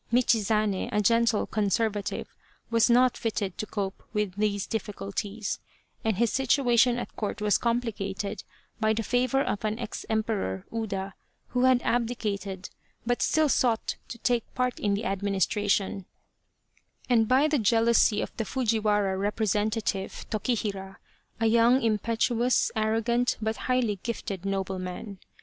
Michizane, 0.11 0.89
a 0.91 0.99
gentle 0.99 1.45
conservative, 1.45 2.33
was 2.71 2.89
not 2.89 3.15
fitted 3.15 3.55
to 3.59 3.67
cope 3.67 4.01
with 4.13 4.33
these 4.35 4.65
difficulties, 4.65 5.59
and 6.03 6.17
his 6.17 6.33
situation 6.33 6.97
at 6.97 7.15
Court 7.15 7.39
was 7.39 7.59
complicated 7.59 8.43
by 8.79 8.93
the 8.93 9.03
favour 9.03 9.43
of 9.43 9.63
an 9.63 9.77
ex 9.77 10.03
Emperor 10.09 10.65
(Uda) 10.73 11.13
who 11.49 11.65
had 11.65 11.83
abdicated 11.83 12.71
but 13.05 13.21
still 13.21 13.47
sought 13.47 13.95
to 14.07 14.17
take 14.17 14.51
part 14.55 14.79
in 14.79 14.95
the 14.95 15.05
administration, 15.05 16.05
and 17.07 17.27
by 17.27 17.47
219 17.47 17.47
Loyal, 17.47 17.47
Even 17.47 17.47
Unto 17.47 17.51
Death 17.51 17.51
the 17.51 17.69
jealousy 17.69 18.21
of 18.23 18.37
the 18.37 18.45
Fujiwara 18.45 19.17
representative, 19.19 20.25
Tokihira, 20.31 20.95
a 21.39 21.45
young, 21.45 21.79
impetuous, 21.83 22.71
arrogant, 22.75 23.37
but 23.39 23.55
highly 23.67 23.99
gifted 24.01 24.45
nobleman. 24.47 25.19